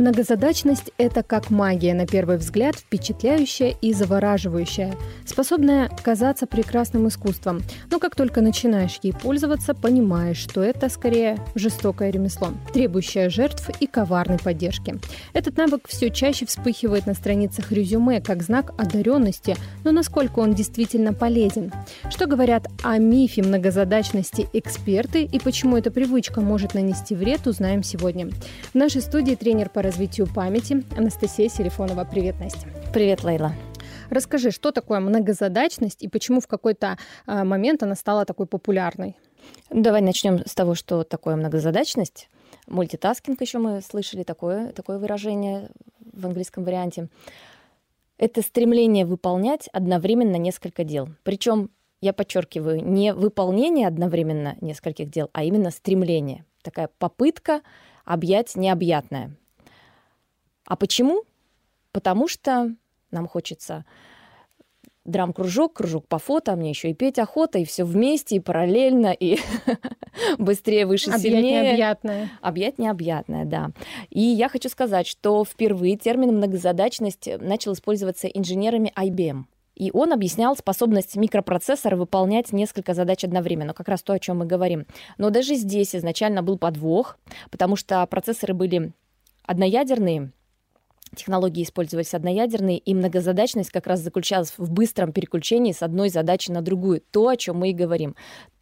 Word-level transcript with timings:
Многозадачность– 0.00 0.92
это 0.96 1.22
как 1.22 1.50
магия, 1.50 1.92
на 1.92 2.06
первый 2.06 2.38
взгляд, 2.38 2.74
впечатляющая 2.74 3.74
и 3.82 3.92
завораживающая, 3.92 4.94
способная 5.26 5.90
казаться 6.02 6.46
прекрасным 6.46 7.06
искусством. 7.06 7.60
Но 7.90 7.98
как 7.98 8.16
только 8.16 8.40
начинаешь 8.40 8.98
ей 9.02 9.12
пользоваться, 9.12 9.74
понимаешь, 9.74 10.38
что 10.38 10.62
это 10.62 10.88
скорее 10.88 11.36
жестокое 11.54 12.08
ремесло, 12.08 12.48
требующее 12.72 13.28
жертв 13.28 13.68
и 13.78 13.86
коварной 13.86 14.38
поддержки. 14.38 14.98
Этот 15.34 15.58
навык 15.58 15.86
все 15.86 16.08
чаще 16.08 16.46
вспыхивает 16.46 17.04
на 17.04 17.12
страницах 17.12 17.70
резюме 17.70 18.22
как 18.22 18.42
знак 18.42 18.72
одаренности, 18.80 19.54
но 19.84 19.92
насколько 19.92 20.38
он 20.38 20.54
действительно 20.54 21.12
полезен? 21.12 21.74
Что 22.08 22.24
говорят 22.24 22.68
о 22.82 22.96
мифе 22.96 23.42
многозадачности 23.42 24.48
эксперты 24.54 25.24
и 25.24 25.38
почему 25.38 25.76
эта 25.76 25.90
привычка 25.90 26.40
может 26.40 26.72
нанести 26.72 27.14
вред, 27.14 27.46
узнаем 27.46 27.82
сегодня. 27.82 28.30
В 28.72 28.74
нашей 28.76 29.02
студии 29.02 29.34
тренер 29.34 29.68
по 29.68 29.89
развитию 29.90 30.28
памяти 30.32 30.84
Анастасия 30.96 31.48
Селифонова. 31.48 32.04
Привет, 32.04 32.38
Настя. 32.38 32.68
Привет, 32.94 33.24
Лейла. 33.24 33.54
Расскажи, 34.08 34.52
что 34.52 34.70
такое 34.70 35.00
многозадачность 35.00 36.04
и 36.04 36.06
почему 36.06 36.40
в 36.40 36.46
какой-то 36.46 36.96
а, 37.26 37.42
момент 37.42 37.82
она 37.82 37.96
стала 37.96 38.24
такой 38.24 38.46
популярной? 38.46 39.16
Давай 39.68 40.00
начнем 40.00 40.46
с 40.46 40.54
того, 40.54 40.76
что 40.76 41.02
такое 41.02 41.34
многозадачность. 41.34 42.28
Multitasking 42.68 43.40
еще 43.40 43.58
мы 43.58 43.80
слышали 43.82 44.22
такое, 44.22 44.70
такое 44.70 45.00
выражение 45.00 45.70
в 46.12 46.24
английском 46.24 46.62
варианте. 46.62 47.08
Это 48.16 48.42
стремление 48.42 49.04
выполнять 49.04 49.68
одновременно 49.72 50.36
несколько 50.36 50.84
дел. 50.84 51.08
Причем, 51.24 51.68
я 52.00 52.12
подчеркиваю, 52.12 52.80
не 52.80 53.12
выполнение 53.12 53.88
одновременно 53.88 54.56
нескольких 54.60 55.10
дел, 55.10 55.30
а 55.32 55.42
именно 55.42 55.72
стремление. 55.72 56.44
Такая 56.62 56.88
попытка 57.00 57.62
объять 58.04 58.54
необъятное. 58.54 59.32
А 60.70 60.76
почему? 60.76 61.24
Потому 61.90 62.28
что 62.28 62.72
нам 63.10 63.26
хочется 63.26 63.84
драм-кружок, 65.04 65.72
кружок 65.72 66.06
по 66.06 66.20
фото, 66.20 66.52
а 66.52 66.56
мне 66.56 66.70
еще 66.70 66.90
и 66.90 66.94
петь 66.94 67.18
охота, 67.18 67.58
и 67.58 67.64
все 67.64 67.82
вместе, 67.82 68.36
и 68.36 68.38
параллельно, 68.38 69.08
и 69.08 69.38
быстрее, 70.38 70.86
выше, 70.86 71.10
Объять 71.10 71.22
сильнее. 71.22 71.62
необъятное. 71.64 72.30
Объять 72.40 72.78
необъятное, 72.78 73.44
да. 73.46 73.72
И 74.10 74.20
я 74.20 74.48
хочу 74.48 74.68
сказать, 74.68 75.08
что 75.08 75.44
впервые 75.44 75.96
термин 75.96 76.36
многозадачность 76.36 77.28
начал 77.40 77.72
использоваться 77.72 78.28
инженерами 78.28 78.92
IBM. 78.96 79.46
И 79.74 79.90
он 79.92 80.12
объяснял 80.12 80.56
способность 80.56 81.16
микропроцессора 81.16 81.96
выполнять 81.96 82.52
несколько 82.52 82.94
задач 82.94 83.24
одновременно, 83.24 83.74
как 83.74 83.88
раз 83.88 84.04
то, 84.04 84.12
о 84.12 84.20
чем 84.20 84.38
мы 84.38 84.46
говорим. 84.46 84.86
Но 85.18 85.30
даже 85.30 85.56
здесь 85.56 85.96
изначально 85.96 86.44
был 86.44 86.58
подвох, 86.58 87.18
потому 87.50 87.74
что 87.74 88.06
процессоры 88.06 88.54
были 88.54 88.92
одноядерные, 89.42 90.30
технологии 91.14 91.62
использовались 91.62 92.14
одноядерные, 92.14 92.78
и 92.78 92.94
многозадачность 92.94 93.70
как 93.70 93.86
раз 93.86 94.00
заключалась 94.00 94.52
в 94.56 94.70
быстром 94.70 95.12
переключении 95.12 95.72
с 95.72 95.82
одной 95.82 96.08
задачи 96.08 96.50
на 96.50 96.62
другую. 96.62 97.02
То, 97.10 97.28
о 97.28 97.36
чем 97.36 97.58
мы 97.58 97.70
и 97.70 97.74
говорим. 97.74 98.14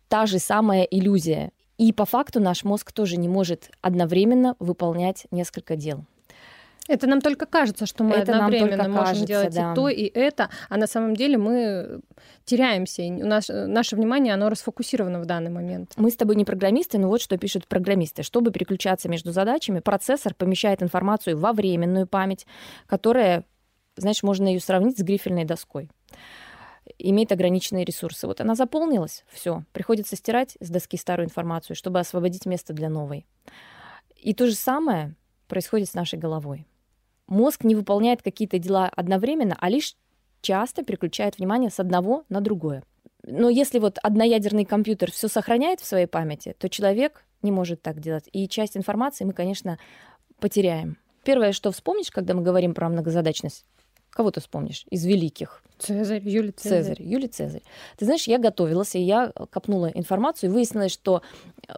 Та 0.09 0.27
же 0.27 0.39
самая 0.39 0.83
иллюзия. 0.83 1.51
И 1.77 1.93
по 1.93 2.05
факту 2.05 2.41
наш 2.41 2.65
мозг 2.65 2.93
тоже 2.93 3.17
не 3.17 3.29
может 3.29 3.71
одновременно 3.81 4.57
выполнять 4.59 5.27
несколько 5.31 5.77
дел. 5.77 6.05
Это 6.89 7.07
нам 7.07 7.21
только 7.21 7.47
кажется, 7.47 7.87
что 7.87 8.03
мы 8.03 8.17
Это 8.17 8.33
нам 8.33 8.47
одновременно 8.47 8.85
только 8.85 8.91
можем 8.91 9.07
кажется, 9.07 9.27
делать 9.27 9.55
да. 9.55 9.73
и 9.73 9.75
то, 9.75 9.89
и 9.89 10.05
это, 10.07 10.49
а 10.71 10.79
на 10.79 10.87
самом 10.87 11.15
деле 11.15 11.37
мы 11.37 12.01
теряемся. 12.45 13.03
И 13.03 13.13
у 13.13 13.27
нас, 13.27 13.49
наше 13.49 13.95
внимание, 13.95 14.33
оно 14.33 14.49
расфокусировано 14.49 15.21
в 15.21 15.27
данный 15.27 15.51
момент. 15.51 15.93
Мы 15.97 16.11
с 16.11 16.17
тобой 16.17 16.37
не 16.37 16.47
программисты, 16.47 16.99
но 16.99 17.09
вот 17.09 17.21
что 17.21 17.37
пишут 17.37 17.69
программисты. 17.69 18.23
Чтобы 18.23 18.51
переключаться 18.51 19.09
между 19.09 19.33
задачами, 19.33 19.81
процессор 19.81 20.35
помещает 20.35 20.83
информацию 20.83 21.39
во 21.39 21.53
временную 21.53 22.07
память, 22.07 22.47
которая, 22.87 23.45
знаешь, 23.97 24.23
можно 24.23 24.49
ее 24.49 24.61
сравнить 24.61 24.99
с 24.99 25.03
грифельной 25.03 25.45
доской 25.45 25.91
имеет 26.99 27.33
ограниченные 27.33 27.85
ресурсы. 27.85 28.27
Вот 28.27 28.41
она 28.41 28.55
заполнилась, 28.55 29.25
все, 29.31 29.65
приходится 29.73 30.17
стирать 30.17 30.57
с 30.59 30.71
доски 30.71 30.97
старую 30.97 31.27
информацию, 31.27 31.77
чтобы 31.77 32.01
освободить 32.01 32.47
место 32.47 32.73
для 32.73 32.89
новой. 32.89 33.27
И 34.17 34.33
то 34.33 34.47
же 34.47 34.55
самое 34.55 35.15
происходит 35.49 35.89
с 35.89 35.95
нашей 35.95 36.19
головой. 36.19 36.67
Мозг 37.29 37.65
не 37.65 37.75
выполняет 37.75 38.23
какие-то 38.23 38.59
дела 38.59 38.91
одновременно, 38.95 39.57
а 39.61 39.69
лишь 39.69 39.95
часто 40.41 40.83
переключает 40.83 41.39
внимание 41.39 41.71
с 41.71 41.79
одного 41.79 42.25
на 42.29 42.41
другое. 42.41 42.83
Но 43.23 43.51
если 43.51 43.79
вот 43.79 43.99
одноядерный 44.03 44.65
компьютер 44.65 45.13
все 45.13 45.29
сохраняет 45.29 45.81
в 45.81 45.87
своей 45.87 46.07
памяти, 46.07 46.55
то 46.59 46.69
человек 46.69 47.25
не 47.43 47.53
может 47.53 47.83
так 47.83 48.01
делать. 48.01 48.29
И 48.33 48.49
часть 48.49 48.77
информации 48.77 49.25
мы, 49.25 49.33
конечно, 49.33 49.79
потеряем. 50.41 50.97
Первое, 51.25 51.53
что 51.53 51.71
вспомнишь, 51.71 52.11
когда 52.11 52.33
мы 52.33 52.43
говорим 52.43 52.73
про 52.73 52.89
многозадачность, 52.89 53.67
кого 54.11 54.31
ты 54.31 54.41
вспомнишь 54.41 54.87
из 54.89 55.05
великих? 55.05 55.63
Цезарь, 55.79 56.27
Юлий 56.27 56.53
Цезарь. 56.53 56.83
Цезарь, 56.83 57.03
Юлий 57.03 57.29
Цезарь. 57.29 57.63
Ты 57.99 58.07
знаешь, 58.07 58.27
я 58.27 58.39
готовилась, 58.39 58.95
и 58.95 59.01
я 59.01 59.33
копнула 59.51 59.87
информацию, 59.87 60.51
и 60.51 60.53
выяснилось, 60.53 60.93
что 60.93 61.23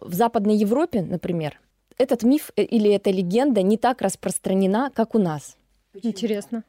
в 0.01 0.13
Западной 0.13 0.55
Европе, 0.55 1.01
например, 1.01 1.59
этот 2.01 2.23
миф 2.23 2.51
э, 2.55 2.63
или 2.63 2.89
эта 2.91 3.11
легенда 3.11 3.61
не 3.61 3.77
так 3.77 4.01
распространена, 4.01 4.91
как 4.93 5.15
у 5.15 5.19
нас. 5.19 5.55
Интересно. 5.93 6.63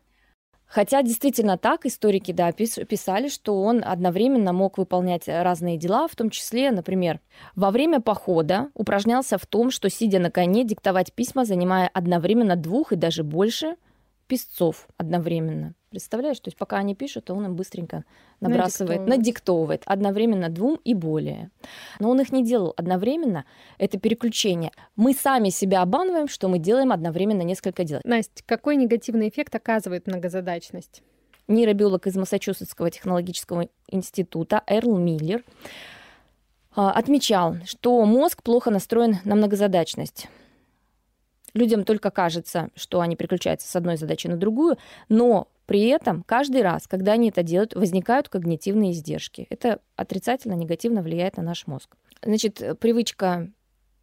Хотя 0.67 1.03
действительно 1.03 1.59
так 1.59 1.85
историки 1.85 2.33
да, 2.33 2.51
пис- 2.51 2.85
писали, 2.87 3.29
что 3.29 3.63
он 3.63 3.83
одновременно 3.85 4.53
мог 4.53 4.79
выполнять 4.79 5.29
разные 5.29 5.77
дела, 5.77 6.09
в 6.09 6.17
том 6.17 6.31
числе, 6.31 6.71
например, 6.71 7.21
во 7.55 7.71
время 7.71 8.01
похода 8.01 8.71
упражнялся 8.75 9.37
в 9.37 9.47
том, 9.47 9.71
что, 9.71 9.91
сидя 9.91 10.19
на 10.19 10.31
коне, 10.31 10.65
диктовать 10.65 11.13
письма, 11.13 11.45
занимая 11.45 11.91
одновременно 11.93 12.57
двух 12.57 12.93
и 12.93 12.97
даже 12.97 13.23
больше 13.23 13.77
писцов 14.29 14.89
одновременно. 14.97 15.75
Представляешь, 15.93 16.41
то 16.41 16.49
есть 16.49 16.57
пока 16.57 16.79
они 16.79 16.95
пишут, 16.95 17.27
то 17.27 17.35
он 17.35 17.45
им 17.45 17.55
быстренько 17.55 18.05
набрасывает, 18.41 19.03
Надиктовывает. 19.03 19.09
надиктовывает 19.09 19.83
одновременно 19.85 20.49
двум 20.49 20.81
и 20.85 20.95
более. 20.95 21.51
Но 22.01 22.09
он 22.09 22.19
их 22.21 22.33
не 22.33 22.43
делал 22.43 22.73
одновременно, 22.79 23.45
это 23.77 23.99
переключение. 23.99 24.73
Мы 24.97 25.13
сами 25.13 25.51
себя 25.51 25.83
обманываем, 25.83 26.29
что 26.29 26.49
мы 26.49 26.59
делаем 26.59 26.93
одновременно 26.93 27.43
несколько 27.43 27.85
дел. 27.85 28.01
Настя, 28.05 28.43
какой 28.47 28.77
негативный 28.77 29.29
эффект 29.29 29.55
оказывает 29.55 30.07
многозадачность? 30.07 31.03
нейробиолог 31.47 32.07
из 32.07 32.17
Массачусетского 32.17 32.91
технологического 32.91 33.69
института 33.89 34.63
Эрл 34.67 34.97
Миллер 34.97 35.45
а, 36.75 36.93
отмечал, 36.93 37.57
что 37.67 38.03
мозг 38.07 38.43
плохо 38.43 38.71
настроен 38.71 39.19
на 39.25 39.35
многозадачность. 39.35 40.29
Людям 41.55 41.85
только 41.85 42.11
кажется, 42.11 42.71
что 42.75 43.01
они 43.01 43.15
переключаются 43.15 43.69
с 43.69 43.77
одной 43.77 43.97
задачи 43.97 44.27
на 44.27 44.37
другую, 44.37 44.79
но 45.09 45.49
при 45.73 45.87
этом 45.87 46.23
каждый 46.25 46.61
раз, 46.61 46.87
когда 46.87 47.13
они 47.13 47.31
это 47.31 47.43
делают, 47.43 47.75
возникают 47.75 48.29
когнитивные 48.29 48.93
издержки. 48.93 49.47
Это 49.49 49.81
отрицательно, 49.97 50.53
негативно 50.53 51.01
влияет 51.01 51.39
на 51.39 51.43
наш 51.43 51.67
мозг. 51.67 51.97
Значит, 52.23 52.61
э, 52.61 52.75
привычка 52.75 53.51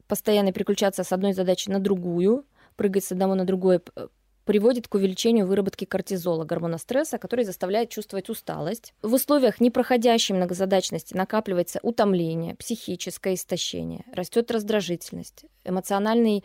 постоянно 0.07 0.51
переключаться 0.51 1.03
с 1.03 1.11
одной 1.11 1.33
задачи 1.33 1.69
на 1.69 1.77
другую, 1.77 2.47
прыгать 2.75 3.03
с 3.03 3.11
одного 3.11 3.35
на 3.35 3.45
другое, 3.45 3.77
п- 3.77 4.07
приводит 4.45 4.87
к 4.87 4.95
увеличению 4.95 5.45
выработки 5.45 5.85
кортизола, 5.85 6.43
гормона 6.43 6.79
стресса, 6.79 7.19
который 7.19 7.45
заставляет 7.45 7.91
чувствовать 7.91 8.29
усталость. 8.29 8.95
В 9.03 9.13
условиях 9.13 9.61
непроходящей 9.61 10.33
многозадачности 10.33 11.15
накапливается 11.15 11.79
утомление, 11.83 12.55
психическое 12.55 13.35
истощение, 13.35 14.05
растет 14.11 14.49
раздражительность, 14.49 15.45
эмоциональный 15.63 16.43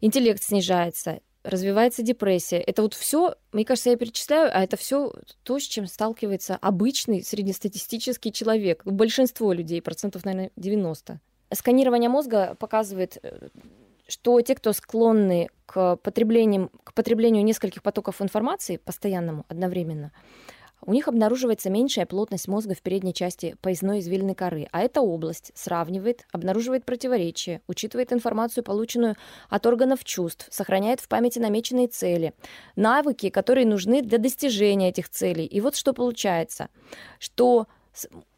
интеллект 0.00 0.42
снижается, 0.42 1.20
развивается 1.46 2.02
депрессия. 2.02 2.58
Это 2.58 2.82
вот 2.82 2.94
все, 2.94 3.36
мне 3.52 3.64
кажется, 3.64 3.90
я 3.90 3.96
перечисляю, 3.96 4.50
а 4.52 4.62
это 4.62 4.76
все 4.76 5.12
то, 5.42 5.58
с 5.58 5.62
чем 5.62 5.86
сталкивается 5.86 6.56
обычный 6.56 7.22
среднестатистический 7.22 8.32
человек. 8.32 8.82
Большинство 8.84 9.52
людей, 9.52 9.80
процентов, 9.80 10.24
наверное, 10.24 10.50
90. 10.56 11.20
Сканирование 11.52 12.10
мозга 12.10 12.56
показывает, 12.58 13.18
э, 13.22 13.48
что 14.08 14.40
те, 14.40 14.54
кто 14.54 14.72
склонны 14.72 15.48
к 15.66 15.96
потреблению, 15.96 16.70
к 16.84 16.92
потреблению 16.92 17.44
нескольких 17.44 17.82
потоков 17.82 18.20
информации 18.20 18.78
постоянному, 18.78 19.44
одновременно, 19.48 20.12
у 20.82 20.92
них 20.92 21.08
обнаруживается 21.08 21.70
меньшая 21.70 22.06
плотность 22.06 22.48
мозга 22.48 22.74
в 22.74 22.82
передней 22.82 23.14
части 23.14 23.56
поясной 23.60 24.00
извилины 24.00 24.34
коры, 24.34 24.68
а 24.72 24.82
эта 24.82 25.00
область 25.00 25.52
сравнивает, 25.54 26.26
обнаруживает 26.32 26.84
противоречия, 26.84 27.62
учитывает 27.66 28.12
информацию, 28.12 28.62
полученную 28.62 29.16
от 29.48 29.66
органов 29.66 30.04
чувств, 30.04 30.46
сохраняет 30.50 31.00
в 31.00 31.08
памяти 31.08 31.38
намеченные 31.38 31.88
цели, 31.88 32.34
навыки, 32.76 33.30
которые 33.30 33.66
нужны 33.66 34.02
для 34.02 34.18
достижения 34.18 34.90
этих 34.90 35.08
целей. 35.08 35.46
И 35.46 35.60
вот 35.60 35.76
что 35.76 35.92
получается, 35.92 36.68
что 37.18 37.66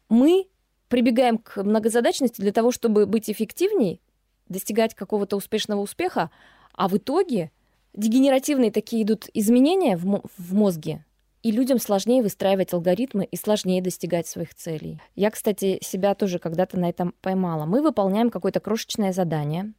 мы 0.07 0.47
прибегаем 0.87 1.37
к 1.37 1.61
многозадачности 1.63 2.41
для 2.41 2.51
того, 2.51 2.71
чтобы 2.71 3.05
быть 3.05 3.29
эффективней, 3.29 4.01
достигать 4.47 4.95
какого-то 4.95 5.35
успешного 5.35 5.81
успеха, 5.81 6.31
а 6.73 6.87
в 6.87 6.97
итоге 6.97 7.51
дегенеративные 7.93 8.71
такие 8.71 9.03
идут 9.03 9.27
изменения 9.33 9.97
в, 9.97 10.23
в 10.37 10.53
мозге, 10.53 11.05
и 11.41 11.51
людям 11.51 11.79
сложнее 11.79 12.21
выстраивать 12.21 12.73
алгоритмы 12.73 13.25
и 13.25 13.35
сложнее 13.37 13.81
достигать 13.81 14.27
своих 14.27 14.53
целей. 14.53 14.99
Я, 15.15 15.31
кстати, 15.31 15.79
себя 15.81 16.15
тоже 16.15 16.39
когда-то 16.39 16.77
на 16.77 16.89
этом 16.89 17.13
поймала. 17.21 17.65
Мы 17.65 17.81
выполняем 17.81 18.29
какое-то 18.29 18.59
крошечное 18.59 19.13
задание. 19.13 19.73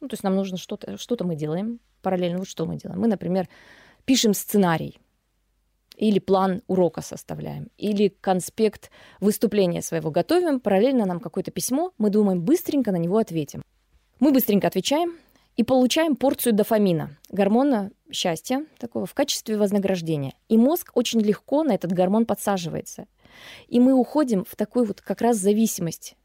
Ну, 0.00 0.08
то 0.08 0.14
есть 0.14 0.24
нам 0.24 0.34
нужно 0.34 0.56
что-то, 0.56 0.96
что-то 0.98 1.24
мы 1.24 1.36
делаем 1.36 1.80
параллельно. 2.02 2.38
Вот 2.38 2.48
что 2.48 2.66
мы 2.66 2.76
делаем. 2.76 3.00
Мы, 3.00 3.06
например, 3.06 3.48
пишем 4.04 4.34
сценарий 4.34 4.98
или 5.96 6.18
план 6.18 6.62
урока 6.66 7.02
составляем, 7.02 7.70
или 7.78 8.08
конспект 8.08 8.90
выступления 9.20 9.80
своего 9.80 10.10
готовим, 10.10 10.58
параллельно 10.58 11.06
нам 11.06 11.20
какое-то 11.20 11.52
письмо, 11.52 11.92
мы 11.98 12.10
думаем, 12.10 12.42
быстренько 12.42 12.90
на 12.90 12.96
него 12.96 13.18
ответим. 13.18 13.62
Мы 14.18 14.32
быстренько 14.32 14.66
отвечаем 14.66 15.14
и 15.56 15.62
получаем 15.62 16.16
порцию 16.16 16.52
дофамина, 16.52 17.16
гормона 17.30 17.90
счастья 18.10 18.64
такого 18.78 19.06
в 19.06 19.14
качестве 19.14 19.56
вознаграждения. 19.56 20.34
И 20.48 20.56
мозг 20.56 20.90
очень 20.94 21.20
легко 21.20 21.62
на 21.62 21.72
этот 21.72 21.92
гормон 21.92 22.26
подсаживается. 22.26 23.06
И 23.68 23.80
мы 23.80 23.94
уходим 23.94 24.44
в 24.44 24.56
такую 24.56 24.86
вот 24.86 25.00
как 25.00 25.20
раз 25.20 25.36
зависимость 25.36 26.16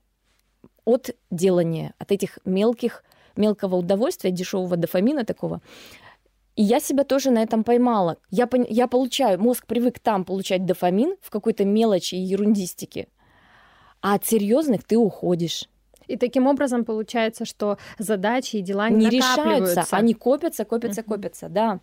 от 0.85 1.11
делания, 1.29 1.93
от 1.97 2.11
этих 2.11 2.39
мелких, 2.45 3.03
мелкого 3.35 3.77
удовольствия, 3.77 4.31
дешевого 4.31 4.75
дофамина 4.77 5.25
такого, 5.25 5.61
и 6.55 6.63
я 6.63 6.81
себя 6.81 7.05
тоже 7.05 7.31
на 7.31 7.41
этом 7.41 7.63
поймала. 7.63 8.17
Я, 8.31 8.49
я 8.67 8.87
получаю, 8.87 9.39
мозг 9.39 9.65
привык 9.65 9.99
там 9.99 10.25
получать 10.25 10.65
дофамин 10.65 11.15
в 11.21 11.29
какой-то 11.29 11.63
мелочи 11.63 12.15
и 12.15 12.19
ерундистике, 12.19 13.07
а 14.01 14.15
от 14.15 14.25
серьезных 14.25 14.83
ты 14.83 14.97
уходишь. 14.97 15.69
И 16.09 16.17
таким 16.17 16.47
образом 16.47 16.85
получается, 16.85 17.45
что 17.45 17.77
задачи 17.99 18.57
и 18.57 18.61
дела 18.61 18.89
не, 18.89 19.05
не 19.05 19.09
решаются, 19.09 19.85
они 19.91 20.13
копятся, 20.13 20.65
копятся, 20.65 21.01
uh-huh. 21.01 21.15
копятся, 21.15 21.49
да. 21.49 21.79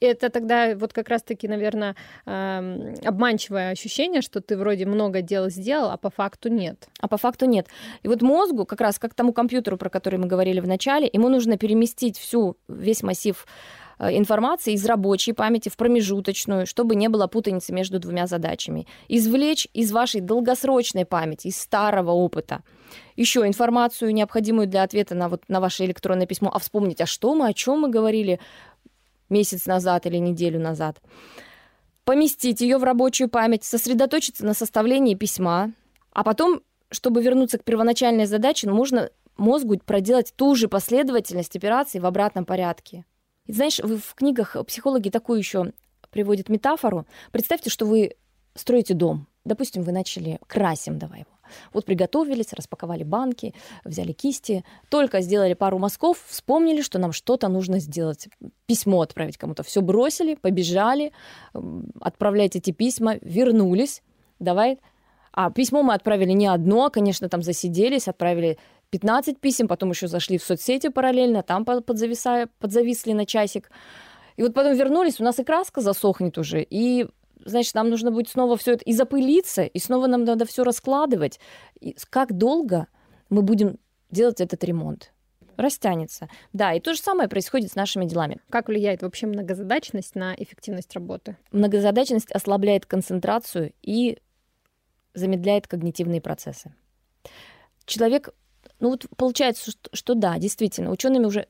И 0.00 0.06
это 0.06 0.30
тогда 0.30 0.74
вот 0.74 0.92
как 0.92 1.08
раз-таки, 1.08 1.48
наверное, 1.48 1.94
эм, 2.26 2.94
обманчивое 3.04 3.70
ощущение, 3.70 4.22
что 4.22 4.40
ты 4.40 4.56
вроде 4.56 4.86
много 4.86 5.22
дел 5.22 5.48
сделал, 5.48 5.90
а 5.90 5.96
по 5.96 6.10
факту 6.10 6.48
нет. 6.48 6.88
А 7.00 7.08
по 7.08 7.16
факту 7.16 7.46
нет. 7.46 7.66
И 8.02 8.08
вот 8.08 8.22
мозгу, 8.22 8.64
как 8.64 8.80
раз 8.80 8.98
как 8.98 9.14
тому 9.14 9.32
компьютеру, 9.32 9.76
про 9.76 9.88
который 9.88 10.18
мы 10.18 10.26
говорили 10.26 10.60
в 10.60 10.66
начале, 10.66 11.08
ему 11.12 11.28
нужно 11.28 11.56
переместить 11.56 12.18
всю, 12.18 12.56
весь 12.68 13.02
массив 13.02 13.46
информации 14.00 14.72
из 14.72 14.84
рабочей 14.86 15.32
памяти 15.32 15.68
в 15.68 15.76
промежуточную, 15.76 16.66
чтобы 16.66 16.94
не 16.94 17.08
было 17.08 17.26
путаницы 17.26 17.72
между 17.72 17.98
двумя 17.98 18.26
задачами. 18.26 18.86
Извлечь 19.08 19.68
из 19.74 19.92
вашей 19.92 20.20
долгосрочной 20.20 21.04
памяти, 21.04 21.48
из 21.48 21.60
старого 21.60 22.12
опыта, 22.12 22.62
еще 23.16 23.46
информацию, 23.46 24.14
необходимую 24.14 24.66
для 24.66 24.82
ответа 24.82 25.14
на, 25.14 25.28
вот, 25.28 25.42
на 25.48 25.60
ваше 25.60 25.84
электронное 25.84 26.26
письмо, 26.26 26.50
а 26.52 26.58
вспомнить, 26.58 27.00
а 27.00 27.06
что 27.06 27.34
мы, 27.34 27.48
о 27.48 27.52
чем 27.52 27.80
мы 27.80 27.90
говорили 27.90 28.40
месяц 29.28 29.66
назад 29.66 30.06
или 30.06 30.16
неделю 30.16 30.58
назад. 30.58 30.98
Поместить 32.04 32.62
ее 32.62 32.78
в 32.78 32.84
рабочую 32.84 33.28
память, 33.28 33.64
сосредоточиться 33.64 34.44
на 34.44 34.54
составлении 34.54 35.14
письма, 35.14 35.72
а 36.12 36.24
потом, 36.24 36.62
чтобы 36.90 37.22
вернуться 37.22 37.58
к 37.58 37.64
первоначальной 37.64 38.26
задаче, 38.26 38.68
нужно 38.68 39.10
мозгу 39.36 39.78
проделать 39.78 40.32
ту 40.34 40.54
же 40.54 40.68
последовательность 40.68 41.54
операций 41.54 42.00
в 42.00 42.06
обратном 42.06 42.44
порядке. 42.44 43.04
И 43.50 43.52
знаешь, 43.52 43.80
в 43.80 44.14
книгах 44.14 44.56
психологи 44.64 45.10
такую 45.10 45.40
еще 45.40 45.72
приводят 46.10 46.48
метафору. 46.48 47.04
Представьте, 47.32 47.68
что 47.68 47.84
вы 47.84 48.14
строите 48.54 48.94
дом. 48.94 49.26
Допустим, 49.44 49.82
вы 49.82 49.90
начали 49.90 50.38
красим, 50.46 51.00
давай 51.00 51.20
его. 51.20 51.30
Вот 51.72 51.84
приготовились, 51.84 52.52
распаковали 52.52 53.02
банки, 53.02 53.52
взяли 53.84 54.12
кисти, 54.12 54.64
только 54.88 55.20
сделали 55.20 55.54
пару 55.54 55.78
мазков, 55.78 56.24
вспомнили, 56.28 56.80
что 56.80 57.00
нам 57.00 57.10
что-то 57.10 57.48
нужно 57.48 57.80
сделать. 57.80 58.28
Письмо 58.66 59.00
отправить 59.00 59.36
кому-то. 59.36 59.64
Все 59.64 59.80
бросили, 59.80 60.36
побежали, 60.36 61.10
отправлять 62.00 62.54
эти 62.54 62.70
письма, 62.70 63.16
вернулись. 63.20 64.04
Давай. 64.38 64.78
А 65.32 65.50
письмо 65.50 65.82
мы 65.82 65.94
отправили 65.94 66.30
не 66.30 66.46
одно, 66.46 66.88
конечно, 66.88 67.28
там 67.28 67.42
засиделись, 67.42 68.06
отправили 68.06 68.58
15 68.90 69.38
писем, 69.40 69.68
потом 69.68 69.90
еще 69.90 70.08
зашли 70.08 70.38
в 70.38 70.44
соцсети 70.44 70.88
параллельно, 70.88 71.42
там 71.42 71.64
подзависая, 71.64 72.48
подзависли 72.58 73.12
на 73.12 73.24
часик. 73.24 73.70
И 74.36 74.42
вот 74.42 74.54
потом 74.54 74.74
вернулись, 74.74 75.20
у 75.20 75.24
нас 75.24 75.38
и 75.38 75.44
краска 75.44 75.80
засохнет 75.80 76.38
уже, 76.38 76.62
и 76.62 77.06
значит, 77.44 77.74
нам 77.74 77.90
нужно 77.90 78.10
будет 78.10 78.28
снова 78.28 78.56
все 78.56 78.72
это 78.72 78.84
и 78.84 78.92
запылиться, 78.92 79.62
и 79.62 79.78
снова 79.78 80.06
нам 80.06 80.24
надо 80.24 80.44
все 80.44 80.64
раскладывать. 80.64 81.40
И 81.80 81.96
как 82.10 82.36
долго 82.36 82.86
мы 83.28 83.42
будем 83.42 83.78
делать 84.10 84.40
этот 84.40 84.62
ремонт? 84.64 85.12
Растянется. 85.56 86.28
Да, 86.54 86.72
и 86.72 86.80
то 86.80 86.94
же 86.94 87.00
самое 87.00 87.28
происходит 87.28 87.70
с 87.70 87.74
нашими 87.74 88.06
делами. 88.06 88.38
Как 88.48 88.68
влияет 88.68 89.02
вообще 89.02 89.26
многозадачность 89.26 90.14
на 90.14 90.34
эффективность 90.34 90.94
работы? 90.94 91.36
Многозадачность 91.52 92.32
ослабляет 92.32 92.86
концентрацию 92.86 93.74
и 93.82 94.18
замедляет 95.12 95.66
когнитивные 95.66 96.22
процессы. 96.22 96.72
Человек 97.84 98.30
ну 98.80 98.90
вот 98.90 99.06
получается, 99.16 99.70
что, 99.70 99.90
что 99.92 100.14
да, 100.14 100.38
действительно, 100.38 100.90
учеными 100.90 101.26
уже 101.26 101.46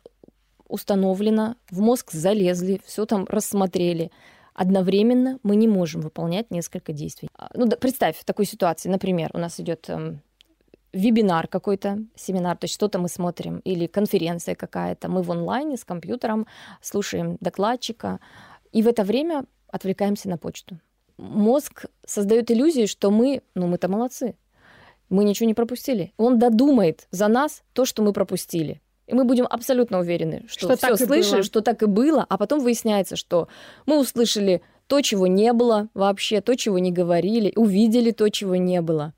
установлено, 0.68 1.56
в 1.70 1.80
мозг 1.80 2.12
залезли, 2.12 2.80
все 2.84 3.06
там 3.06 3.26
рассмотрели. 3.28 4.10
Одновременно 4.54 5.38
мы 5.42 5.56
не 5.56 5.68
можем 5.68 6.00
выполнять 6.00 6.50
несколько 6.50 6.92
действий. 6.92 7.28
А, 7.34 7.50
ну, 7.54 7.66
да, 7.66 7.76
представь 7.76 8.16
в 8.16 8.24
такой 8.24 8.44
ситуации, 8.44 8.88
например, 8.88 9.30
у 9.32 9.38
нас 9.38 9.58
идет 9.58 9.88
эм, 9.88 10.22
вебинар 10.92 11.46
какой-то, 11.46 11.98
семинар, 12.14 12.56
то 12.56 12.64
есть 12.64 12.74
что-то 12.74 12.98
мы 12.98 13.08
смотрим, 13.08 13.60
или 13.60 13.86
конференция 13.86 14.54
какая-то, 14.54 15.08
мы 15.08 15.22
в 15.22 15.30
онлайне 15.30 15.76
с 15.76 15.84
компьютером 15.84 16.46
слушаем 16.82 17.36
докладчика, 17.40 18.20
и 18.72 18.82
в 18.82 18.88
это 18.88 19.04
время 19.04 19.44
отвлекаемся 19.68 20.28
на 20.28 20.36
почту. 20.36 20.78
Мозг 21.16 21.86
создает 22.06 22.50
иллюзию, 22.50 22.88
что 22.88 23.10
мы, 23.10 23.42
ну 23.54 23.66
мы-то 23.66 23.88
молодцы, 23.88 24.36
мы 25.10 25.24
ничего 25.24 25.46
не 25.46 25.54
пропустили. 25.54 26.12
Он 26.16 26.38
додумает 26.38 27.06
за 27.10 27.28
нас 27.28 27.62
то, 27.72 27.84
что 27.84 28.02
мы 28.02 28.12
пропустили. 28.12 28.80
И 29.06 29.14
мы 29.14 29.24
будем 29.24 29.46
абсолютно 29.50 29.98
уверены, 29.98 30.44
что, 30.46 30.74
что 30.74 30.76
все 30.76 30.96
слышали, 30.96 31.34
было. 31.36 31.42
что 31.42 31.60
так 31.60 31.82
и 31.82 31.86
было, 31.86 32.24
а 32.28 32.38
потом 32.38 32.60
выясняется, 32.60 33.16
что 33.16 33.48
мы 33.84 33.98
услышали 33.98 34.62
то, 34.86 35.00
чего 35.00 35.26
не 35.26 35.52
было 35.52 35.88
вообще, 35.94 36.40
то, 36.40 36.54
чего 36.56 36.78
не 36.78 36.92
говорили, 36.92 37.52
увидели 37.56 38.12
то, 38.12 38.28
чего 38.28 38.54
не 38.54 38.80
было. 38.80 39.12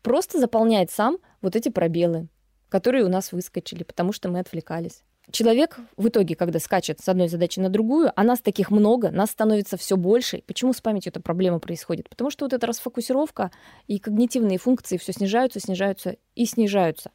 Просто 0.00 0.40
заполняет 0.40 0.90
сам 0.90 1.18
вот 1.42 1.54
эти 1.56 1.68
пробелы, 1.68 2.28
которые 2.70 3.04
у 3.04 3.08
нас 3.08 3.32
выскочили, 3.32 3.82
потому 3.82 4.12
что 4.12 4.30
мы 4.30 4.38
отвлекались 4.38 5.02
человек 5.30 5.78
в 5.96 6.08
итоге, 6.08 6.34
когда 6.34 6.58
скачет 6.58 7.00
с 7.00 7.08
одной 7.08 7.28
задачи 7.28 7.60
на 7.60 7.68
другую, 7.68 8.12
а 8.14 8.24
нас 8.24 8.40
таких 8.40 8.70
много, 8.70 9.10
нас 9.10 9.30
становится 9.30 9.76
все 9.76 9.96
больше. 9.96 10.42
Почему 10.46 10.72
с 10.72 10.80
памятью 10.80 11.10
эта 11.10 11.20
проблема 11.20 11.58
происходит? 11.58 12.08
Потому 12.08 12.30
что 12.30 12.44
вот 12.44 12.52
эта 12.52 12.66
расфокусировка 12.66 13.50
и 13.86 13.98
когнитивные 13.98 14.58
функции 14.58 14.96
все 14.96 15.12
снижаются, 15.12 15.60
снижаются 15.60 16.16
и 16.34 16.44
снижаются. 16.44 17.10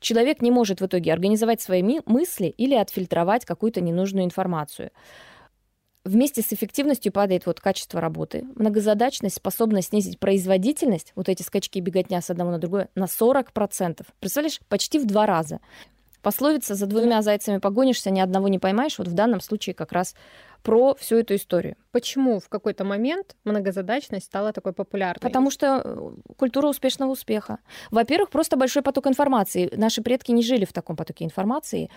Человек 0.00 0.42
не 0.42 0.50
может 0.50 0.80
в 0.80 0.86
итоге 0.86 1.12
организовать 1.12 1.60
свои 1.60 1.82
мысли 1.82 2.46
или 2.46 2.74
отфильтровать 2.74 3.44
какую-то 3.44 3.80
ненужную 3.80 4.24
информацию. 4.24 4.90
Вместе 6.02 6.40
с 6.40 6.50
эффективностью 6.50 7.12
падает 7.12 7.44
вот 7.44 7.60
качество 7.60 8.00
работы, 8.00 8.46
многозадачность, 8.56 9.36
способность 9.36 9.90
снизить 9.90 10.18
производительность, 10.18 11.12
вот 11.14 11.28
эти 11.28 11.42
скачки 11.42 11.76
и 11.76 11.82
беготня 11.82 12.22
с 12.22 12.30
одного 12.30 12.52
на 12.52 12.58
другое, 12.58 12.88
на 12.94 13.04
40%. 13.04 14.06
Представляешь, 14.18 14.60
почти 14.70 14.98
в 14.98 15.04
два 15.04 15.26
раза. 15.26 15.60
Пословица 16.22 16.74
«за 16.74 16.86
двумя 16.86 17.22
зайцами 17.22 17.58
погонишься, 17.58 18.10
ни 18.10 18.20
одного 18.20 18.48
не 18.48 18.58
поймаешь» 18.58 18.98
вот 18.98 19.08
в 19.08 19.12
данном 19.12 19.40
случае 19.40 19.74
как 19.74 19.92
раз 19.92 20.14
про 20.62 20.94
всю 20.94 21.16
эту 21.16 21.34
историю. 21.34 21.76
Почему 21.90 22.38
в 22.38 22.48
какой-то 22.48 22.84
момент 22.84 23.36
многозадачность 23.44 24.26
стала 24.26 24.52
такой 24.52 24.72
популярной? 24.72 25.20
Потому 25.20 25.50
что 25.50 25.80
э, 25.84 26.10
культура 26.36 26.68
успешного 26.68 27.12
успеха. 27.12 27.58
Во-первых, 27.90 28.30
просто 28.30 28.56
большой 28.56 28.82
поток 28.82 29.06
информации. 29.06 29.72
Наши 29.74 30.02
предки 30.02 30.32
не 30.32 30.42
жили 30.42 30.64
в 30.64 30.72
таком 30.72 30.96
потоке 30.96 31.24
информации 31.24 31.90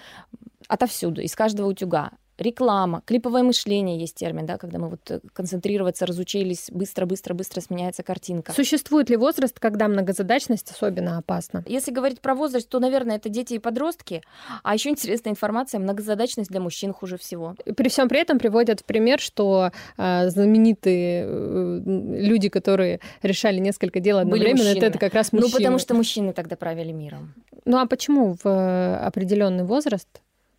отовсюду, 0.67 1.21
из 1.21 1.35
каждого 1.35 1.67
утюга 1.67 2.11
реклама, 2.37 3.01
клиповое 3.05 3.43
мышление 3.43 3.99
есть 3.99 4.15
термин, 4.15 4.45
да, 4.45 4.57
когда 4.57 4.79
мы 4.79 4.89
вот 4.89 5.11
э, 5.11 5.19
концентрироваться 5.33 6.05
разучились, 6.05 6.69
быстро-быстро-быстро 6.71 7.61
сменяется 7.61 8.03
картинка. 8.03 8.51
Существует 8.53 9.09
ли 9.09 9.17
возраст, 9.17 9.59
когда 9.59 9.87
многозадачность 9.87 10.71
особенно 10.71 11.17
опасна? 11.17 11.63
Если 11.67 11.91
говорить 11.91 12.21
про 12.21 12.35
возраст, 12.35 12.67
то, 12.67 12.79
наверное, 12.79 13.17
это 13.17 13.29
дети 13.29 13.55
и 13.55 13.59
подростки. 13.59 14.21
А 14.63 14.73
еще 14.73 14.89
интересная 14.89 15.31
информация, 15.31 15.79
многозадачность 15.79 16.49
для 16.49 16.59
мужчин 16.59 16.93
хуже 16.93 17.17
всего. 17.17 17.55
При 17.75 17.89
всем 17.89 18.09
при 18.09 18.19
этом 18.19 18.39
приводят 18.39 18.81
в 18.81 18.85
пример, 18.85 19.19
что 19.19 19.71
э, 19.97 20.29
знаменитые 20.29 21.25
э, 21.25 21.81
люди, 21.85 22.49
которые 22.49 22.99
решали 23.21 23.59
несколько 23.59 23.99
дел 23.99 24.17
одновременно, 24.17 24.67
это, 24.67 24.85
это 24.87 24.99
как 24.99 25.13
раз 25.13 25.31
мужчины. 25.31 25.51
Ну, 25.51 25.57
потому 25.57 25.79
что 25.79 25.93
мужчины 25.93 26.33
тогда 26.33 26.55
правили 26.55 26.91
миром. 26.91 27.33
Ну, 27.65 27.77
а 27.77 27.85
почему 27.85 28.35
в 28.43 28.47
э, 28.47 28.95
определенный 28.97 29.63
возраст 29.63 30.07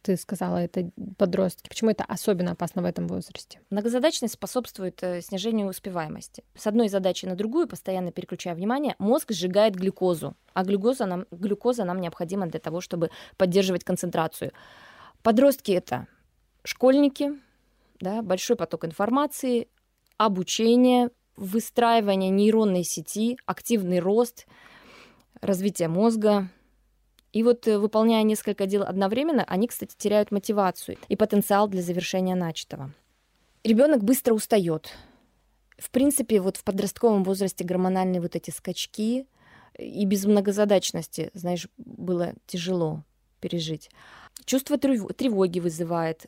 ты 0.04 0.18
сказала, 0.18 0.58
это 0.58 0.90
подростки. 1.16 1.68
Почему 1.68 1.90
это 1.90 2.04
особенно 2.04 2.52
опасно 2.52 2.82
в 2.82 2.84
этом 2.84 3.08
возрасте? 3.08 3.60
Многозадачность 3.70 4.34
способствует 4.34 5.02
э, 5.02 5.22
снижению 5.22 5.68
успеваемости. 5.68 6.44
С 6.54 6.66
одной 6.66 6.90
задачи 6.90 7.24
на 7.24 7.36
другую, 7.36 7.66
постоянно 7.66 8.12
переключая 8.12 8.54
внимание, 8.54 8.96
мозг 8.98 9.32
сжигает 9.32 9.74
глюкозу, 9.74 10.36
а 10.52 10.62
глюкоза 10.62 11.06
нам, 11.06 11.24
глюкоза 11.30 11.84
нам 11.84 12.02
необходима 12.02 12.46
для 12.46 12.60
того, 12.60 12.82
чтобы 12.82 13.10
поддерживать 13.38 13.82
концентрацию. 13.82 14.52
Подростки— 15.22 15.72
это 15.72 16.06
школьники, 16.64 17.32
да, 17.98 18.20
большой 18.20 18.56
поток 18.56 18.84
информации, 18.84 19.68
обучение, 20.18 21.08
выстраивание 21.36 22.28
нейронной 22.28 22.84
сети, 22.84 23.38
активный 23.46 24.00
рост, 24.00 24.46
развитие 25.40 25.88
мозга. 25.88 26.50
И 27.34 27.42
вот 27.42 27.66
э, 27.66 27.78
выполняя 27.78 28.22
несколько 28.22 28.64
дел 28.66 28.84
одновременно, 28.84 29.44
они, 29.48 29.66
кстати, 29.66 29.94
теряют 29.98 30.30
мотивацию 30.30 30.96
и 31.08 31.16
потенциал 31.16 31.66
для 31.68 31.82
завершения 31.82 32.36
начатого. 32.36 32.92
Ребенок 33.64 34.04
быстро 34.04 34.34
устает. 34.34 34.92
В 35.76 35.90
принципе, 35.90 36.40
вот 36.40 36.56
в 36.56 36.62
подростковом 36.62 37.24
возрасте 37.24 37.64
гормональные 37.64 38.20
вот 38.20 38.36
эти 38.36 38.50
скачки 38.50 39.26
и 39.76 40.06
без 40.06 40.24
многозадачности, 40.26 41.32
знаешь, 41.34 41.66
было 41.76 42.34
тяжело 42.46 43.02
пережить. 43.40 43.90
Чувство 44.44 44.78
тревоги 44.78 45.58
вызывает, 45.58 46.26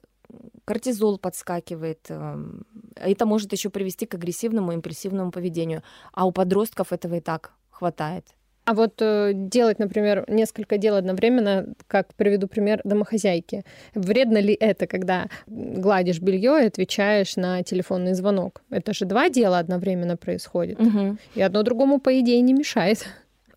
кортизол 0.65 1.19
подскакивает. 1.19 2.07
Эм, 2.09 2.67
это 2.97 3.27
может 3.27 3.53
еще 3.53 3.71
привести 3.71 4.07
к 4.07 4.15
агрессивному, 4.15 4.73
импульсивному 4.73 5.31
поведению. 5.31 5.85
А 6.13 6.27
у 6.27 6.33
подростков 6.33 6.93
этого 6.93 7.15
и 7.15 7.21
так 7.21 7.53
хватает. 7.71 8.36
А 8.67 8.75
вот 8.75 9.01
э, 9.01 9.31
делать, 9.33 9.79
например, 9.79 10.25
несколько 10.27 10.77
дел 10.77 10.97
одновременно, 10.97 11.69
как 11.87 12.13
приведу 12.15 12.49
пример 12.49 12.81
домохозяйки. 12.83 13.65
Вредно 13.95 14.39
ли 14.39 14.55
это, 14.55 14.89
когда 14.89 15.29
гладишь 15.47 16.21
белье 16.21 16.65
и 16.65 16.67
отвечаешь 16.67 17.37
на 17.37 17.63
телефонный 17.63 18.15
звонок? 18.15 18.63
Это 18.71 18.93
же 18.93 19.05
два 19.05 19.29
дела 19.29 19.61
одновременно 19.61 20.17
происходит. 20.17 20.81
Угу. 20.81 21.17
И 21.37 21.43
одно 21.43 21.63
другому, 21.63 22.01
по 22.01 22.19
идее, 22.19 22.41
не 22.41 22.53
мешает 22.53 23.07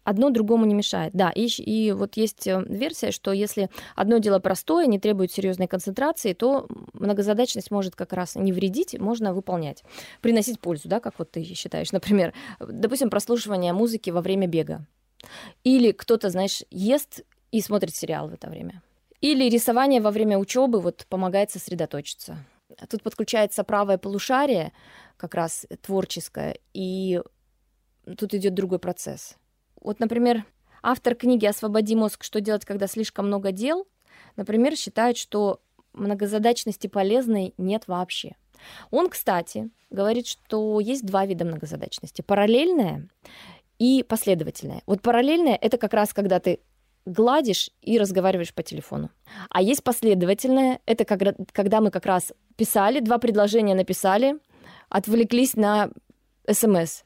одно 0.10 0.32
другому 0.32 0.66
не 0.66 0.74
мешает. 0.74 1.14
Да, 1.14 1.30
и, 1.30 1.46
и 1.46 1.92
вот 1.92 2.18
есть 2.18 2.48
э, 2.48 2.64
версия, 2.68 3.12
что 3.12 3.32
если 3.32 3.70
одно 3.96 4.18
дело 4.18 4.40
простое, 4.40 4.88
не 4.88 4.98
требует 4.98 5.32
серьезной 5.32 5.68
концентрации, 5.68 6.34
то 6.34 6.68
многозадачность 6.94 7.70
может 7.70 7.96
как 7.96 8.14
раз 8.14 8.36
не 8.36 8.52
вредить, 8.52 8.98
можно 9.00 9.34
выполнять, 9.34 9.84
приносить 10.22 10.60
пользу, 10.60 10.90
да, 10.90 11.00
как 11.00 11.20
вот 11.20 11.30
ты 11.32 11.44
считаешь, 11.44 11.92
например, 11.92 12.34
допустим, 12.60 13.12
прослушивание 13.12 13.72
музыки 13.72 14.10
во 14.10 14.22
время 14.22 14.48
бега. 14.48 14.86
Или 15.64 15.92
кто-то, 15.92 16.30
знаешь, 16.30 16.64
ест 16.70 17.22
и 17.52 17.62
смотрит 17.62 17.96
сериал 17.96 18.30
в 18.30 18.34
это 18.34 18.50
время. 18.50 18.82
Или 19.22 19.50
рисование 19.50 20.02
во 20.02 20.12
время 20.12 20.38
учебы 20.38 20.80
вот 20.80 21.06
помогает 21.10 21.52
сосредоточиться. 21.52 22.46
Тут 22.90 23.04
подключается 23.04 23.64
правое 23.64 23.98
полушарие, 23.98 24.72
как 25.18 25.34
раз 25.34 25.66
творческое, 25.82 26.60
и 26.74 27.22
тут 28.18 28.34
идет 28.34 28.54
другой 28.54 28.80
процесс. 28.80 29.36
Вот, 29.82 30.00
например, 30.00 30.46
автор 30.82 31.16
книги 31.16 31.46
«Освободи 31.46 31.96
мозг. 31.96 32.24
Что 32.24 32.40
делать, 32.40 32.66
когда 32.66 32.88
слишком 32.88 33.28
много 33.28 33.52
дел», 33.52 33.88
например, 34.36 34.76
считает, 34.78 35.18
что 35.18 35.62
многозадачности 35.94 36.88
полезной 36.88 37.54
нет 37.58 37.88
вообще. 37.88 38.36
Он, 38.92 39.10
кстати, 39.10 39.70
говорит, 39.90 40.28
что 40.28 40.80
есть 40.80 41.06
два 41.06 41.26
вида 41.26 41.46
многозадачности. 41.46 42.22
Параллельная 42.22 43.10
и 43.80 44.04
последовательная. 44.04 44.84
Вот 44.86 45.02
параллельная— 45.02 45.58
это 45.62 45.78
как 45.78 45.94
раз 45.94 46.14
когда 46.14 46.40
ты 46.40 46.60
гладишь 47.06 47.72
и 47.82 47.98
разговариваешь 47.98 48.54
по 48.54 48.62
телефону. 48.62 49.10
А 49.50 49.62
есть 49.62 49.84
последовательная— 49.84 50.80
это 50.86 51.06
когда, 51.06 51.34
когда 51.52 51.82
мы 51.82 51.90
как 51.90 52.06
раз 52.06 52.34
писали, 52.56 53.00
два 53.00 53.18
предложения 53.18 53.74
написали, 53.74 54.38
отвлеклись 54.90 55.56
на 55.56 55.90
СМС. 56.48 57.04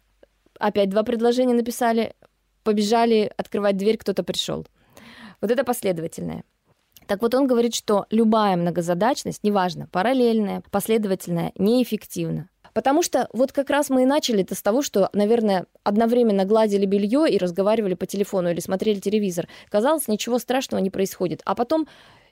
Опять 0.59 0.89
два 0.89 1.03
предложения 1.03 1.53
написали, 1.53 2.15
побежали 2.63 3.31
открывать 3.37 3.77
дверь, 3.77 3.97
кто-то 3.97 4.23
пришел. 4.23 4.65
Вот 5.41 5.51
это 5.51 5.63
последовательное. 5.63 6.43
Так 7.07 7.21
вот 7.21 7.35
он 7.35 7.47
говорит, 7.47 7.75
что 7.75 8.05
любая 8.09 8.55
многозадачность, 8.55 9.43
неважно, 9.43 9.87
параллельная, 9.91 10.63
последовательная, 10.71 11.51
неэффективна. 11.57 12.49
Потому 12.73 13.03
что 13.03 13.27
вот 13.33 13.51
как 13.51 13.69
раз 13.69 13.89
мы 13.89 14.03
и 14.03 14.05
начали 14.05 14.43
это 14.43 14.55
с 14.55 14.61
того, 14.61 14.81
что, 14.81 15.09
наверное, 15.13 15.65
одновременно 15.83 16.45
гладили 16.45 16.85
белье 16.85 17.27
и 17.29 17.37
разговаривали 17.37 17.93
по 17.93 18.05
телефону 18.05 18.49
или 18.49 18.59
смотрели 18.59 18.99
телевизор. 18.99 19.47
Казалось, 19.69 20.07
ничего 20.07 20.39
страшного 20.39 20.81
не 20.81 20.89
происходит. 20.89 21.41
А 21.45 21.55
потом 21.55 21.87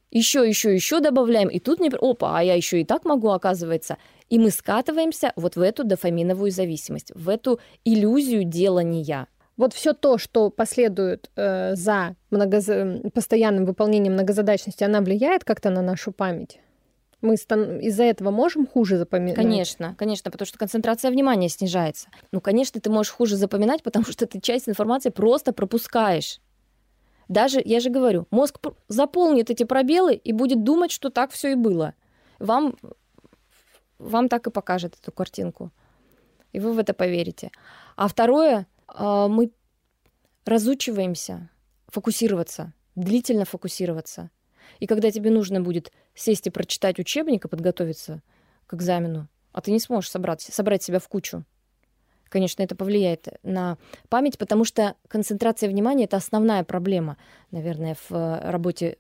еще, 0.10 0.48
еще, 0.48 0.74
еще 0.74 1.00
добавляем, 1.00 1.48
и 1.48 1.60
тут 1.60 1.80
не... 1.80 1.90
Опа, 1.90 2.40
а 2.40 2.44
я 2.44 2.56
еще 2.56 2.82
и 2.82 2.86
так 2.86 3.06
могу, 3.06 3.30
оказывается. 3.30 3.98
И 4.30 4.40
мы 4.40 4.50
скатываемся 4.50 5.32
вот 5.36 5.56
в 5.56 5.62
эту 5.62 5.84
дофаминовую 5.84 6.52
зависимость, 6.52 7.12
в 7.16 7.30
эту 7.30 7.60
иллюзию 7.86 8.44
делания. 8.44 9.28
Вот 9.56 9.74
все 9.74 9.94
то, 9.94 10.18
что 10.18 10.50
последует 10.50 11.30
э, 11.36 11.76
за 11.76 12.16
многоз... 12.30 12.68
постоянным 13.14 13.66
выполнением 13.66 14.14
многозадачности, 14.14 14.84
она 14.84 15.02
влияет 15.02 15.44
как-то 15.44 15.70
на 15.70 15.82
нашу 15.82 16.12
память? 16.12 16.60
Мы 17.22 17.36
из-за 17.36 18.04
этого 18.04 18.32
можем 18.32 18.66
хуже 18.66 18.98
запоминать? 18.98 19.36
Конечно, 19.36 19.96
конечно, 19.98 20.32
потому 20.32 20.48
что 20.48 20.58
концентрация 20.58 21.12
внимания 21.12 21.50
снижается. 21.50 22.10
Ну, 22.32 22.42
конечно, 22.42 22.82
ты 22.82 22.90
можешь 22.90 23.12
хуже 23.12 23.36
запоминать, 23.36 23.84
потому 23.84 24.06
что 24.06 24.26
ты 24.26 24.40
часть 24.40 24.68
информации 24.68 25.10
просто 25.10 25.54
пропускаешь. 25.54 26.40
Даже, 27.28 27.62
я 27.64 27.80
же 27.80 27.90
говорю, 27.90 28.28
мозг 28.32 28.60
заполнит 28.90 29.50
эти 29.50 29.64
пробелы 29.64 30.16
и 30.16 30.34
будет 30.34 30.64
думать, 30.64 30.92
что 30.92 31.10
так 31.10 31.32
все 31.32 31.54
и 31.54 31.56
было. 31.56 31.94
Вам, 32.40 32.76
вам 34.00 34.28
так 34.28 34.48
и 34.48 34.52
покажет 34.52 34.98
эту 35.02 35.12
картинку. 35.12 35.72
И 36.52 36.60
вы 36.60 36.74
в 36.74 36.80
это 36.80 36.94
поверите. 36.94 37.52
А 37.96 38.08
второе, 38.08 38.68
а, 38.88 39.28
мы 39.30 39.52
разучиваемся 40.46 41.50
фокусироваться, 41.88 42.74
длительно 42.96 43.46
фокусироваться. 43.46 44.30
И 44.80 44.88
когда 44.88 45.12
тебе 45.12 45.30
нужно 45.30 45.62
будет 45.62 45.92
сесть 46.16 46.48
и 46.48 46.50
прочитать 46.50 47.00
учебник 47.00 47.46
и 47.46 47.48
подготовиться 47.48 48.22
к 48.68 48.74
экзамену, 48.74 49.28
а 49.52 49.62
ты 49.62 49.72
не 49.72 49.80
сможешь 49.80 50.10
собрать, 50.10 50.42
собрать 50.42 50.84
себя 50.84 51.00
в 51.00 51.08
кучу, 51.08 51.44
конечно, 52.30 52.64
это 52.64 52.76
повлияет 52.76 53.28
на 53.44 53.78
память, 54.10 54.38
потому 54.38 54.64
что 54.66 54.96
концентрация 55.08 55.70
внимания— 55.70 56.04
это 56.06 56.18
основная 56.18 56.64
проблема, 56.64 57.18
наверное, 57.52 57.98
в 58.10 58.42
работе 58.50 58.98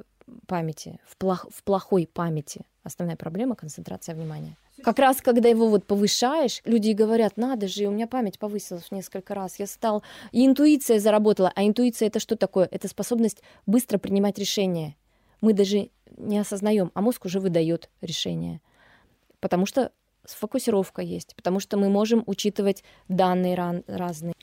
памяти, 0.47 0.99
в, 1.05 1.17
плох, 1.17 1.47
в 1.53 1.63
плохой 1.63 2.07
памяти. 2.11 2.61
Основная 2.83 3.15
проблема— 3.15 3.55
концентрация 3.57 4.15
внимания. 4.15 4.57
Как 4.83 4.97
раз, 4.99 5.21
когда 5.21 5.47
его 5.49 5.67
вот 5.67 5.85
повышаешь, 5.85 6.61
люди 6.65 6.91
говорят, 6.91 7.37
надо 7.37 7.67
же, 7.67 7.85
у 7.85 7.91
меня 7.91 8.07
память 8.07 8.39
повысилась 8.39 8.85
в 8.85 8.91
несколько 8.91 9.35
раз, 9.35 9.59
я 9.59 9.67
стал... 9.67 10.03
И 10.31 10.45
интуиция 10.45 10.99
заработала. 10.99 11.51
А 11.55 11.63
интуиция 11.63 12.07
это 12.07 12.19
что 12.19 12.35
такое? 12.35 12.67
Это 12.71 12.87
способность 12.87 13.43
быстро 13.65 13.97
принимать 13.99 14.39
решения. 14.39 14.95
Мы 15.41 15.53
даже 15.53 15.89
не 16.17 16.39
осознаем, 16.39 16.91
а 16.93 17.01
мозг 17.01 17.25
уже 17.25 17.39
выдает 17.39 17.89
решение. 18.01 18.61
Потому 19.39 19.65
что 19.65 19.91
сфокусировка 20.25 21.01
есть, 21.01 21.35
потому 21.35 21.59
что 21.59 21.77
мы 21.77 21.89
можем 21.89 22.23
учитывать 22.27 22.83
данные 23.07 23.55
ран- 23.55 23.83
разные. 23.87 24.33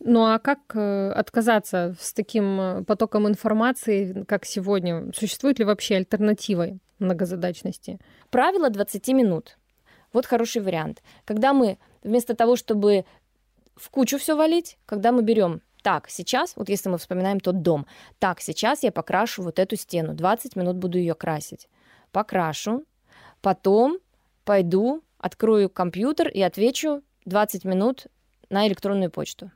Ну 0.00 0.24
а 0.24 0.38
как 0.38 0.58
э, 0.74 1.10
отказаться 1.12 1.94
с 2.00 2.12
таким 2.12 2.60
э, 2.60 2.84
потоком 2.84 3.28
информации, 3.28 4.24
как 4.26 4.44
сегодня? 4.44 5.12
Существует 5.14 5.58
ли 5.58 5.64
вообще 5.64 5.96
альтернатива 5.96 6.78
многозадачности? 6.98 8.00
Правило 8.30 8.68
20 8.70 9.08
минут. 9.08 9.58
Вот 10.12 10.26
хороший 10.26 10.62
вариант. 10.62 11.02
Когда 11.24 11.52
мы 11.52 11.78
вместо 12.02 12.34
того, 12.34 12.56
чтобы 12.56 13.04
в 13.76 13.90
кучу 13.90 14.18
все 14.18 14.36
валить, 14.36 14.76
когда 14.86 15.12
мы 15.12 15.22
берем 15.22 15.60
так, 15.88 16.10
сейчас, 16.10 16.54
вот 16.54 16.68
если 16.68 16.90
мы 16.90 16.98
вспоминаем 16.98 17.40
тот 17.40 17.62
дом, 17.62 17.86
так, 18.18 18.42
сейчас 18.42 18.82
я 18.82 18.92
покрашу 18.92 19.42
вот 19.42 19.58
эту 19.58 19.74
стену, 19.76 20.12
20 20.12 20.54
минут 20.54 20.76
буду 20.76 20.98
ее 20.98 21.14
красить. 21.14 21.66
Покрашу, 22.12 22.84
потом 23.40 23.98
пойду, 24.44 25.02
открою 25.16 25.70
компьютер 25.70 26.28
и 26.28 26.42
отвечу 26.42 27.02
20 27.24 27.64
минут 27.64 28.08
на 28.50 28.68
электронную 28.68 29.10
почту, 29.10 29.50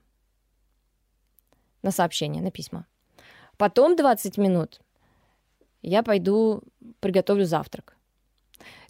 на 1.83 1.91
сообщения, 1.91 2.41
на 2.41 2.51
письма. 2.51 2.87
Потом 3.59 3.95
20 3.95 4.39
минут 4.39 4.81
я 5.83 6.03
пойду 6.03 6.63
приготовлю 7.01 7.45
завтрак. 7.45 7.95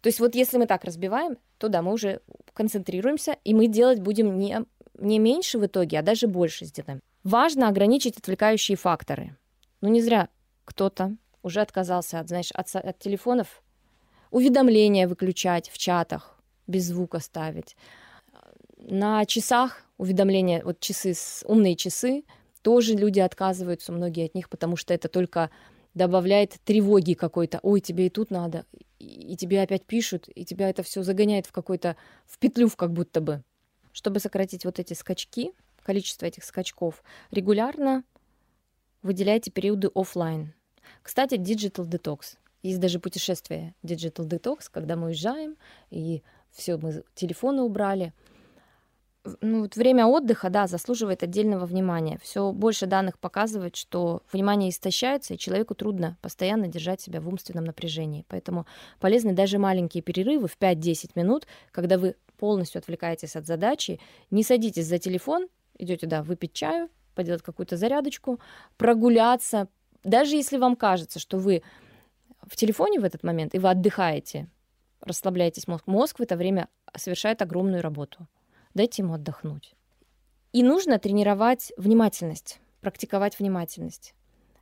То 0.00 0.06
есть 0.06 0.20
вот 0.20 0.36
если 0.36 0.58
мы 0.58 0.68
так 0.68 0.84
разбиваем, 0.84 1.38
то 1.58 1.68
да, 1.68 1.82
мы 1.82 1.92
уже 1.92 2.20
концентрируемся, 2.54 3.36
и 3.42 3.52
мы 3.52 3.66
делать 3.66 3.98
будем 3.98 4.38
не, 4.38 4.64
не 4.96 5.18
меньше 5.18 5.58
в 5.58 5.66
итоге, 5.66 5.98
а 5.98 6.02
даже 6.02 6.28
больше 6.28 6.66
сделаем. 6.66 7.02
Важно 7.24 7.68
ограничить 7.68 8.16
отвлекающие 8.18 8.76
факторы. 8.76 9.36
Ну 9.80 9.88
не 9.88 10.02
зря 10.02 10.28
кто-то 10.64 11.16
уже 11.42 11.60
отказался 11.60 12.20
от, 12.20 12.28
знаешь, 12.28 12.50
от, 12.52 12.74
от 12.74 12.98
телефонов. 12.98 13.62
Уведомления 14.30 15.08
выключать 15.08 15.68
в 15.68 15.78
чатах, 15.78 16.40
без 16.66 16.86
звука 16.86 17.20
ставить. 17.20 17.76
На 18.78 19.24
часах 19.26 19.84
уведомления, 19.98 20.64
вот 20.64 20.80
часы, 20.80 21.14
умные 21.44 21.76
часы, 21.76 22.24
тоже 22.62 22.94
люди 22.94 23.20
отказываются, 23.20 23.92
многие 23.92 24.26
от 24.26 24.34
них, 24.34 24.48
потому 24.48 24.76
что 24.76 24.94
это 24.94 25.08
только 25.08 25.50
добавляет 25.94 26.58
тревоги 26.64 27.14
какой-то. 27.14 27.60
Ой, 27.62 27.80
тебе 27.80 28.06
и 28.06 28.10
тут 28.10 28.30
надо, 28.30 28.64
и 28.98 29.36
тебе 29.36 29.62
опять 29.62 29.84
пишут, 29.84 30.28
и 30.34 30.44
тебя 30.44 30.70
это 30.70 30.82
все 30.82 31.02
загоняет 31.02 31.46
в 31.46 31.52
какой-то, 31.52 31.96
в 32.26 32.38
петлю 32.38 32.68
в 32.68 32.76
как 32.76 32.92
будто 32.92 33.20
бы. 33.20 33.42
Чтобы 33.92 34.20
сократить 34.20 34.64
вот 34.64 34.78
эти 34.78 34.94
скачки, 34.94 35.52
количество 35.82 36.26
этих 36.26 36.44
скачков, 36.44 37.02
регулярно 37.30 38.04
выделяйте 39.02 39.50
периоды 39.50 39.90
офлайн. 39.94 40.54
Кстати, 41.02 41.34
digital 41.34 41.88
detox. 41.88 42.36
Есть 42.62 42.78
даже 42.78 43.00
путешествие 43.00 43.74
digital 43.82 44.28
detox, 44.28 44.68
когда 44.70 44.94
мы 44.96 45.08
уезжаем, 45.08 45.56
и 45.90 46.22
все, 46.52 46.76
мы 46.76 47.02
телефоны 47.14 47.62
убрали. 47.62 48.12
ну, 49.40 49.62
вот 49.62 49.76
время 49.76 50.06
отдыха, 50.06 50.50
да, 50.50 50.66
заслуживает 50.66 51.22
отдельного 51.22 51.66
внимания. 51.66 52.18
Все 52.22 52.52
больше 52.52 52.86
данных 52.86 53.18
показывает, 53.18 53.76
что 53.76 54.22
внимание 54.32 54.70
истощается, 54.70 55.34
и 55.34 55.38
человеку 55.38 55.74
трудно 55.74 56.16
постоянно 56.20 56.68
держать 56.68 57.00
себя 57.00 57.20
в 57.20 57.28
умственном 57.28 57.64
напряжении. 57.64 58.24
Поэтому 58.28 58.66
полезны 59.00 59.32
даже 59.32 59.58
маленькие 59.58 60.02
перерывы 60.02 60.48
в 60.48 60.56
5-10 60.58 61.12
минут, 61.14 61.46
когда 61.70 61.98
вы 61.98 62.16
полностью 62.36 62.80
отвлекаетесь 62.80 63.36
от 63.36 63.46
задачи, 63.46 64.00
не 64.30 64.42
садитесь 64.42 64.86
за 64.86 64.98
телефон, 64.98 65.48
идете, 65.78 66.06
да, 66.06 66.22
выпить 66.22 66.52
чаю, 66.52 66.88
поделать 67.14 67.42
какую-то 67.42 67.76
зарядочку, 67.76 68.40
прогуляться. 68.76 69.68
Даже 70.04 70.36
если 70.36 70.58
вам 70.58 70.76
кажется, 70.76 71.18
что 71.18 71.38
вы 71.38 71.62
в 72.42 72.56
телефоне 72.56 73.00
в 73.00 73.04
этот 73.04 73.22
момент, 73.22 73.54
и 73.54 73.58
вы 73.58 73.70
отдыхаете, 73.70 74.48
расслабляетесь 75.00 75.68
мозг, 75.68 75.86
мозг 75.86 76.18
в 76.18 76.22
это 76.22 76.36
время 76.36 76.68
совершает 76.96 77.42
огромную 77.42 77.82
работу. 77.82 78.26
Дайте 78.74 79.02
ему 79.02 79.14
отдохнуть. 79.14 79.74
И 80.52 80.62
нужно 80.62 80.98
тренировать 80.98 81.72
внимательность, 81.76 82.60
практиковать 82.80 83.38
внимательность. 83.38 84.14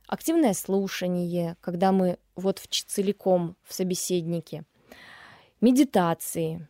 Активное 0.07 0.53
слушание, 0.53 1.57
когда 1.61 1.91
мы 1.91 2.17
вот 2.35 2.59
в, 2.59 2.67
целиком 2.67 3.55
в 3.63 3.73
собеседнике. 3.73 4.63
Медитации, 5.61 6.67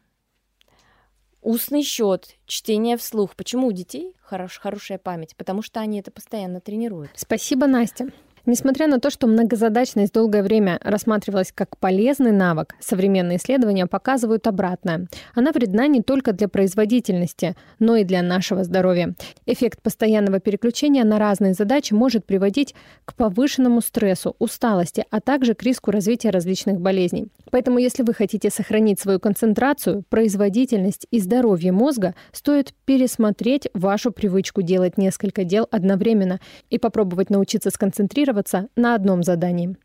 устный 1.42 1.84
счет, 1.84 2.36
чтение 2.46 2.98
вслух. 2.98 3.36
Почему 3.36 3.68
у 3.68 3.72
детей 3.72 4.16
хорош, 4.22 4.60
хорошая 4.60 4.98
память? 4.98 5.36
Потому 5.36 5.62
что 5.62 5.80
они 5.80 6.00
это 6.00 6.12
постоянно 6.12 6.62
тренируют. 6.62 7.12
Спасибо, 7.16 7.68
Настя. 7.68 8.08
Несмотря 8.46 8.88
на 8.88 9.00
то, 9.00 9.12
что 9.12 9.28
многозадачность 9.28 10.14
долгое 10.14 10.42
время 10.42 10.80
рассматривалась 10.84 11.52
как 11.54 11.78
полезный 11.78 12.32
навык, 12.32 12.76
современные 12.80 13.38
исследования 13.38 13.86
показывают 13.86 14.48
обратное. 14.48 15.08
Она 15.36 15.52
вредна 15.52 15.86
не 15.88 16.02
только 16.02 16.34
для 16.34 16.48
производительности, 16.48 17.56
но 17.78 17.98
и 17.98 18.04
для 18.04 18.24
нашего 18.24 18.64
здоровья. 18.64 19.14
Эффект 19.46 19.82
постоянного 19.84 20.40
переключения 20.40 21.04
на 21.04 21.20
разные 21.20 21.54
задачи 21.54 21.94
может 21.94 22.26
приводить 22.26 22.74
к 23.06 23.14
повышенному 23.14 23.80
стрессу, 23.82 24.36
усталости, 24.40 25.06
а 25.12 25.22
также 25.22 25.54
к 25.54 25.62
риску 25.62 25.92
развития 25.92 26.32
различных 26.32 26.82
болезней. 26.82 27.28
Поэтому, 27.52 27.78
если 27.78 28.02
вы 28.02 28.16
хотите 28.16 28.50
сохранить 28.50 29.00
свою 29.00 29.20
концентрацию, 29.20 30.04
производительность 30.10 31.06
и 31.12 31.20
здоровье 31.20 31.72
мозга, 31.72 32.16
стоит 32.32 32.74
пересмотреть 32.86 33.68
вашу 33.76 34.12
привычку 34.12 34.64
делать 34.64 34.98
несколько 34.98 35.44
дел 35.44 35.68
одновременно 35.70 36.40
и 36.70 36.80
попробовать 36.80 37.30
научиться 37.30 37.70
сконцентрироваться 37.70 38.31
сконцентрироваться 38.32 38.68
на 38.76 38.96
одном 38.96 39.24
задании. 39.24 39.76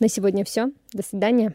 На 0.00 0.08
сегодня 0.08 0.44
все. 0.44 0.70
До 0.92 1.02
свидания. 1.02 1.54